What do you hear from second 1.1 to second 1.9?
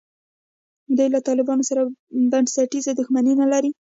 له طالبانو سره